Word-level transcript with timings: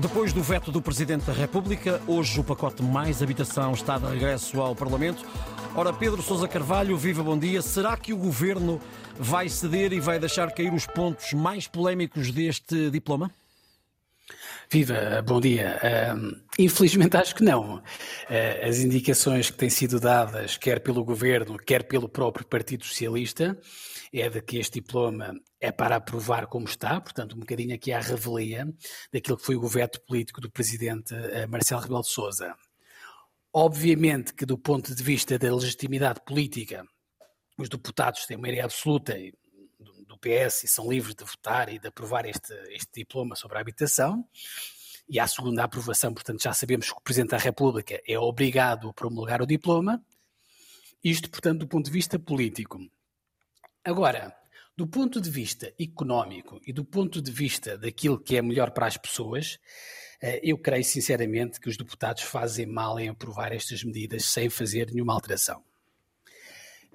Depois 0.00 0.32
do 0.32 0.40
veto 0.44 0.70
do 0.70 0.80
Presidente 0.80 1.24
da 1.24 1.32
República, 1.32 2.00
hoje 2.06 2.38
o 2.38 2.44
pacote 2.44 2.84
Mais 2.84 3.20
Habitação 3.20 3.72
está 3.72 3.98
de 3.98 4.06
regresso 4.06 4.60
ao 4.60 4.72
Parlamento. 4.72 5.26
Ora, 5.74 5.92
Pedro 5.92 6.22
Sousa 6.22 6.46
Carvalho, 6.46 6.96
viva 6.96 7.20
bom 7.20 7.36
dia. 7.36 7.60
Será 7.60 7.96
que 7.96 8.12
o 8.12 8.16
Governo 8.16 8.80
vai 9.18 9.48
ceder 9.48 9.92
e 9.92 9.98
vai 9.98 10.20
deixar 10.20 10.52
cair 10.52 10.72
os 10.72 10.86
pontos 10.86 11.32
mais 11.32 11.66
polémicos 11.66 12.30
deste 12.30 12.90
diploma? 12.90 13.28
Viva, 14.70 15.22
bom 15.22 15.40
dia. 15.40 15.80
Uh, 15.82 16.42
infelizmente 16.58 17.16
acho 17.16 17.34
que 17.34 17.42
não. 17.42 17.76
Uh, 17.76 18.68
as 18.68 18.80
indicações 18.80 19.50
que 19.50 19.56
têm 19.56 19.70
sido 19.70 19.98
dadas, 19.98 20.58
quer 20.58 20.80
pelo 20.80 21.02
Governo, 21.02 21.56
quer 21.56 21.84
pelo 21.84 22.06
próprio 22.06 22.46
Partido 22.46 22.84
Socialista, 22.84 23.58
é 24.12 24.28
de 24.28 24.42
que 24.42 24.58
este 24.58 24.80
diploma 24.80 25.32
é 25.58 25.72
para 25.72 25.96
aprovar 25.96 26.46
como 26.48 26.66
está, 26.66 27.00
portanto, 27.00 27.34
um 27.34 27.40
bocadinho 27.40 27.74
aqui 27.74 27.92
à 27.92 28.00
revelia 28.00 28.68
daquilo 29.10 29.38
que 29.38 29.44
foi 29.46 29.56
o 29.56 29.66
veto 29.66 30.02
político 30.06 30.38
do 30.38 30.50
presidente 30.50 31.14
eh, 31.14 31.46
Marcelo 31.46 31.80
Rebelo 31.80 32.02
de 32.02 32.10
Sousa. 32.10 32.54
Obviamente 33.52 34.34
que, 34.34 34.44
do 34.44 34.58
ponto 34.58 34.94
de 34.94 35.02
vista 35.02 35.38
da 35.38 35.54
legitimidade 35.54 36.20
política, 36.26 36.86
os 37.56 37.70
deputados 37.70 38.26
têm 38.26 38.36
maioria 38.36 38.64
absoluta 38.64 39.14
PS 40.18 40.64
e 40.64 40.68
são 40.68 40.90
livres 40.90 41.14
de 41.14 41.24
votar 41.24 41.68
e 41.68 41.78
de 41.78 41.88
aprovar 41.88 42.26
este, 42.26 42.52
este 42.70 42.90
diploma 42.94 43.36
sobre 43.36 43.56
a 43.56 43.60
habitação. 43.60 44.26
E 45.08 45.18
à 45.18 45.26
segunda 45.26 45.64
aprovação, 45.64 46.12
portanto, 46.12 46.42
já 46.42 46.52
sabemos 46.52 46.92
que 46.92 46.98
o 46.98 47.02
Presidente 47.02 47.30
da 47.30 47.38
República 47.38 48.00
é 48.06 48.18
obrigado 48.18 48.90
a 48.90 48.92
promulgar 48.92 49.40
o 49.40 49.46
diploma. 49.46 50.04
Isto, 51.02 51.30
portanto, 51.30 51.60
do 51.60 51.68
ponto 51.68 51.86
de 51.86 51.92
vista 51.92 52.18
político. 52.18 52.78
Agora, 53.82 54.36
do 54.76 54.86
ponto 54.86 55.20
de 55.20 55.30
vista 55.30 55.72
económico 55.80 56.60
e 56.66 56.72
do 56.72 56.84
ponto 56.84 57.22
de 57.22 57.32
vista 57.32 57.78
daquilo 57.78 58.20
que 58.20 58.36
é 58.36 58.42
melhor 58.42 58.70
para 58.70 58.86
as 58.86 58.96
pessoas, 58.96 59.58
eh, 60.20 60.40
eu 60.42 60.58
creio 60.58 60.84
sinceramente 60.84 61.58
que 61.58 61.68
os 61.68 61.76
deputados 61.76 62.22
fazem 62.22 62.66
mal 62.66 62.98
em 63.00 63.08
aprovar 63.08 63.52
estas 63.52 63.82
medidas 63.82 64.24
sem 64.26 64.50
fazer 64.50 64.90
nenhuma 64.92 65.14
alteração. 65.14 65.64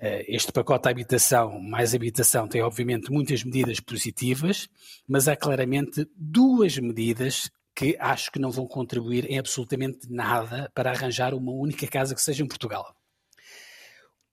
Eh, 0.06 0.26
este 0.28 0.52
pacote 0.52 0.84
de 0.84 0.90
habitação, 0.90 1.62
mais 1.62 1.96
habitação, 1.96 2.46
tem 2.46 2.62
obviamente 2.62 3.10
muitas 3.10 3.42
medidas 3.42 3.80
positivas, 3.80 4.68
mas 5.08 5.30
há 5.30 5.36
claramente 5.38 6.06
duas 6.14 6.78
medidas 6.78 7.50
que 7.74 7.96
acho 7.98 8.30
que 8.30 8.38
não 8.38 8.52
vão 8.52 8.68
contribuir 8.68 9.32
em 9.32 9.40
absolutamente 9.40 10.12
nada 10.12 10.70
para 10.76 10.92
arranjar 10.92 11.34
uma 11.34 11.54
única 11.54 11.88
casa 11.88 12.14
que 12.14 12.22
seja 12.22 12.44
em 12.44 12.48
Portugal. 12.48 12.94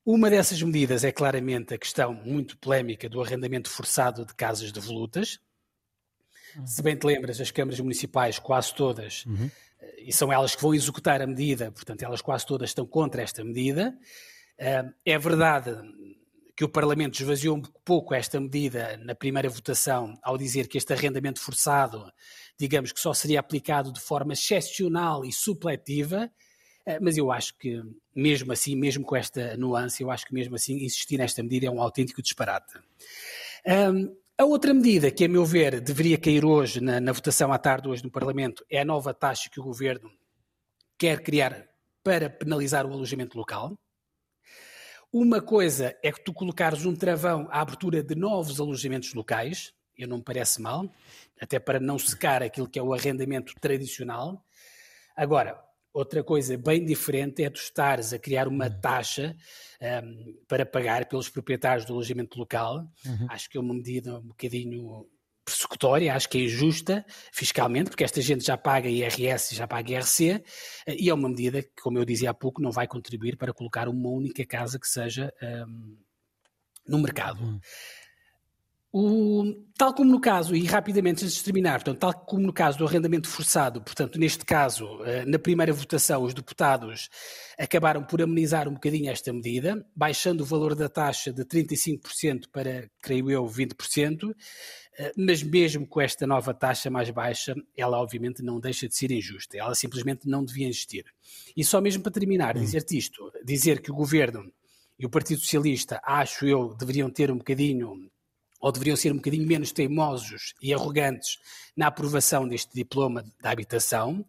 Uma 0.04 0.28
dessas 0.28 0.60
medidas 0.60 1.04
é 1.04 1.12
claramente 1.12 1.72
a 1.72 1.78
questão 1.78 2.12
muito 2.12 2.58
polémica 2.58 3.08
do 3.08 3.22
arrendamento 3.22 3.70
forçado 3.70 4.26
de 4.26 4.34
casas 4.34 4.72
de 4.72 4.80
volutas. 4.80 5.38
Uhum. 6.56 6.66
Se 6.66 6.82
bem 6.82 6.96
te 6.96 7.06
lembras, 7.06 7.41
as 7.41 7.52
câmaras 7.52 7.78
municipais, 7.78 8.41
quase 8.41 8.74
todas, 8.74 9.24
uhum. 9.24 9.48
Eh, 9.80 10.02
e 10.08 10.12
são 10.12 10.32
elas 10.32 10.56
que 10.56 10.62
vão 10.62 10.74
executar 10.74 11.22
a 11.22 11.28
medida, 11.28 11.70
portanto, 11.70 12.02
elas 12.02 12.20
quase 12.20 12.44
todas 12.44 12.70
estão 12.70 12.84
contra 12.84 13.22
esta 13.22 13.44
medida. 13.44 13.96
É 15.05 15.19
verdade 15.19 15.70
que 16.55 16.64
o 16.64 16.69
Parlamento 16.69 17.14
esvaziou 17.14 17.56
um 17.56 17.62
pouco 17.62 18.12
esta 18.12 18.39
medida 18.39 18.98
na 18.98 19.14
primeira 19.14 19.48
votação 19.48 20.19
ao 20.22 20.36
dizer 20.36 20.69
que 20.69 20.77
este 20.77 20.92
arrendamento 20.92 21.41
forçado, 21.41 22.12
digamos 22.58 22.92
que 22.92 23.00
só 23.00 23.14
seria 23.14 23.41
aplicado 23.41 23.91
de 23.91 23.98
forma 23.98 24.34
excepcional 24.34 25.25
e 25.25 25.33
supletiva, 25.33 26.31
eh, 26.84 27.00
mas 27.00 27.16
eu 27.16 27.33
acho 27.33 27.56
que, 27.56 27.83
mesmo 28.14 28.53
assim, 28.53 28.77
mesmo 28.77 29.06
com 29.06 29.16
esta 29.16 29.56
nuance, 29.56 30.03
eu 30.03 30.11
acho 30.11 30.27
que 30.27 30.34
mesmo 30.34 30.55
assim 30.55 30.75
insistir 30.75 31.16
nesta 31.16 31.42
medida 31.42 31.64
é 31.64 31.70
um 31.70 31.81
autêntico 31.81 32.20
disparate. 32.20 32.75
Um, 33.66 34.14
a 34.36 34.44
outra 34.44 34.75
medida 34.75 35.11
que, 35.11 35.25
a 35.25 35.28
meu 35.28 35.47
ver, 35.47 35.81
deveria 35.81 36.19
cair 36.19 36.44
hoje 36.44 36.83
na, 36.83 37.00
na, 37.00 37.12
votação 37.12 37.53
à 37.55 37.58
tarde 37.58 37.88
hoje 37.88 38.05
no 38.05 38.11
Parlamento 38.11 38.64
é 38.70 38.81
a 38.81 38.84
nova 38.84 39.14
taxa 39.14 39.48
que 39.50 39.61
o 39.61 39.64
Governo 39.64 40.11
quer 40.98 41.22
criar 41.22 41.66
para 42.05 42.28
penalizar 42.28 42.84
o 42.84 42.92
alojamento 42.92 43.38
local. 43.38 43.78
Uma 45.12 45.41
coisa 45.41 45.97
é 46.03 46.12
que 46.12 46.22
tu 46.22 46.32
colocares 46.32 46.87
um 46.87 46.94
travão 46.94 47.48
à 47.50 47.60
abertura 47.60 48.03
de 48.03 48.15
novos 48.15 48.60
alojamentos 48.60 49.12
locais, 49.12 49.75
eu 49.98 50.06
não 50.06 50.19
me 50.19 50.22
parece 50.22 50.60
mal, 50.60 50.88
até 51.41 51.59
para 51.59 51.81
não 51.81 51.98
secar 51.98 52.43
aquilo 52.43 52.69
que 52.69 52.78
é 52.78 52.82
o 52.82 52.94
arrendamento 52.94 53.54
tradicional. 53.60 54.44
Agora, 55.16 55.60
Outra 55.93 56.22
coisa 56.22 56.56
bem 56.56 56.84
diferente 56.84 57.43
é 57.43 57.50
tu 57.50 57.59
estares 57.60 58.12
a 58.12 58.19
criar 58.19 58.47
uma 58.47 58.66
uhum. 58.66 58.81
taxa 58.81 59.37
um, 60.04 60.37
para 60.47 60.65
pagar 60.65 61.06
pelos 61.06 61.28
proprietários 61.28 61.84
do 61.84 61.94
alojamento 61.94 62.38
local. 62.38 62.88
Uhum. 63.04 63.26
Acho 63.28 63.50
que 63.50 63.59
é 63.59 63.60
uma 63.60 63.75
medida 63.75 64.19
um 64.19 64.28
bocadinho 64.28 65.09
persecutória, 65.50 66.15
acho 66.15 66.28
que 66.28 66.38
é 66.38 66.43
injusta 66.43 67.05
fiscalmente, 67.33 67.91
porque 67.91 68.05
esta 68.05 68.21
gente 68.21 68.44
já 68.44 68.56
paga 68.56 68.88
IRS 68.88 69.53
e 69.53 69.56
já 69.56 69.66
paga 69.66 69.93
IRC, 69.93 70.43
eh, 70.87 70.97
e 70.99 71.11
é 71.11 71.15
uma 71.15 71.28
medida 71.28 71.62
que, 71.62 71.71
como 71.83 71.99
eu 71.99 72.05
dizia 72.05 72.31
há 72.31 72.34
pouco, 72.34 72.62
não 72.62 72.71
vai 72.71 72.87
contribuir 72.87 73.37
para 73.37 73.53
colocar 73.53 73.88
uma 73.88 74.09
única 74.09 74.44
casa 74.47 74.78
que 74.78 74.87
seja 74.87 75.33
um, 75.43 75.97
no 76.87 76.99
mercado. 76.99 77.43
Uhum. 77.43 77.61
O, 78.93 79.29
tal 79.77 79.94
como 79.94 80.11
no 80.11 80.21
caso, 80.21 80.55
e 80.55 80.65
rapidamente 80.65 81.25
antes 81.25 81.37
de 81.37 81.44
terminar, 81.44 81.75
portanto, 81.83 81.99
tal 81.99 82.12
como 82.12 82.43
no 82.43 82.53
caso 82.53 82.78
do 82.78 82.87
arrendamento 82.87 83.28
forçado, 83.28 83.81
portanto, 83.81 84.19
neste 84.19 84.44
caso, 84.44 84.87
eh, 85.05 85.25
na 85.25 85.38
primeira 85.38 85.72
votação, 85.72 86.22
os 86.22 86.34
deputados 86.34 87.09
acabaram 87.59 88.03
por 88.03 88.21
amenizar 88.21 88.69
um 88.69 88.75
bocadinho 88.75 89.11
esta 89.11 89.33
medida, 89.33 89.87
baixando 89.94 90.43
o 90.43 90.47
valor 90.47 90.75
da 90.75 90.88
taxa 90.88 91.33
de 91.33 91.44
35% 91.44 92.49
para, 92.53 92.91
creio 93.00 93.31
eu, 93.31 93.47
20%, 93.47 94.34
eh, 94.99 95.12
mas 95.16 95.43
mesmo 95.43 95.87
com 95.87 96.00
esta 96.00 96.27
nova 96.27 96.53
taxa 96.53 96.91
mais 96.91 97.09
baixa, 97.11 97.55
ela 97.77 97.99
obviamente 97.99 98.43
não 98.43 98.61
deixa 98.61 98.87
de 98.87 98.97
ser 98.97 99.11
injusta, 99.11 99.56
ela 99.56 99.75
simplesmente 99.75 100.28
não 100.28 100.44
devia 100.44 100.69
existir. 100.69 101.05
E 101.56 101.65
só 101.65 101.81
mesmo 101.81 102.03
para 102.03 102.12
terminar, 102.12 102.56
hum. 102.56 102.61
dizer-te 102.61 102.99
isto, 102.99 103.32
dizer 103.44 103.81
que 103.81 103.91
o 103.91 103.94
Governo 103.94 104.53
e 104.99 105.06
o 105.06 105.11
Partido 105.11 105.41
Socialista, 105.41 105.99
acho 106.05 106.44
eu, 106.47 106.75
deveriam 106.75 107.09
ter 107.09 107.31
um 107.31 107.38
bocadinho 107.38 108.09
ou 108.60 108.71
deveriam 108.71 108.97
ser 108.97 109.12
um 109.12 109.16
bocadinho 109.16 109.47
menos 109.47 109.72
teimosos 109.72 110.54
e 110.60 110.72
arrogantes 110.75 111.38
na 111.76 111.87
aprovação 111.87 112.47
deste 112.47 112.75
diploma 112.75 113.25
da 113.41 113.50
habitação. 113.50 114.25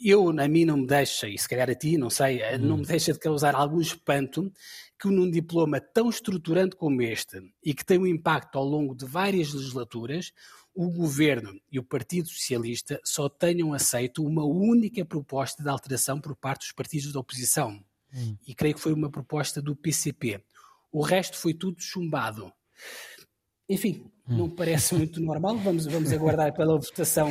Eu, 0.00 0.28
a 0.30 0.48
mim, 0.48 0.64
não 0.64 0.78
me 0.78 0.86
deixa, 0.86 1.28
e 1.28 1.38
se 1.38 1.48
calhar 1.48 1.70
a 1.70 1.74
ti, 1.74 1.96
não 1.96 2.10
sei, 2.10 2.42
hum. 2.56 2.58
não 2.58 2.76
me 2.78 2.84
deixa 2.84 3.12
de 3.12 3.20
causar 3.20 3.54
algum 3.54 3.80
espanto 3.80 4.52
que 5.00 5.08
num 5.08 5.30
diploma 5.30 5.80
tão 5.80 6.08
estruturante 6.10 6.76
como 6.76 7.02
este 7.02 7.40
e 7.64 7.72
que 7.72 7.84
tem 7.84 7.98
um 7.98 8.06
impacto 8.06 8.56
ao 8.56 8.64
longo 8.64 8.94
de 8.94 9.04
várias 9.04 9.52
legislaturas, 9.52 10.32
o 10.74 10.90
Governo 10.90 11.60
e 11.70 11.78
o 11.78 11.82
Partido 11.82 12.28
Socialista 12.28 13.00
só 13.04 13.28
tenham 13.28 13.72
aceito 13.72 14.24
uma 14.24 14.44
única 14.44 15.04
proposta 15.04 15.62
de 15.62 15.68
alteração 15.68 16.20
por 16.20 16.34
parte 16.34 16.60
dos 16.60 16.72
partidos 16.72 17.12
da 17.12 17.20
oposição. 17.20 17.84
Hum. 18.12 18.36
E 18.46 18.54
creio 18.54 18.74
que 18.74 18.80
foi 18.80 18.92
uma 18.92 19.10
proposta 19.10 19.60
do 19.60 19.76
PCP. 19.76 20.42
O 20.90 21.02
resto 21.02 21.36
foi 21.36 21.54
tudo 21.54 21.80
chumbado. 21.80 22.52
Enfim, 23.68 24.04
hum. 24.28 24.36
não 24.36 24.50
parece 24.50 24.94
muito 24.94 25.20
normal. 25.20 25.56
Vamos, 25.56 25.86
vamos 25.86 26.12
aguardar 26.12 26.52
pela 26.54 26.78
votação 26.78 27.30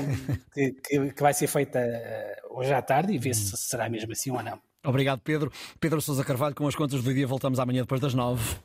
que, 0.54 0.72
que, 0.72 1.14
que 1.14 1.22
vai 1.22 1.34
ser 1.34 1.48
feita 1.48 1.80
eh, 1.80 2.42
hoje 2.50 2.74
à 2.74 2.82
tarde 2.82 3.14
e 3.14 3.18
ver 3.18 3.32
hum. 3.32 3.34
se 3.34 3.58
será 3.58 3.90
mesmo 3.90 4.12
assim 4.12 4.32
ou 4.32 4.42
não. 4.42 4.60
Obrigado, 4.84 5.22
Pedro. 5.22 5.52
Pedro 5.80 6.02
Sousa 6.02 6.24
Carvalho, 6.24 6.56
com 6.56 6.68
as 6.68 6.76
contas 6.76 7.04
do 7.04 7.14
dia, 7.14 7.28
voltamos 7.28 7.60
amanhã 7.60 7.82
depois 7.82 8.02
das 8.02 8.14
nove. 8.16 8.58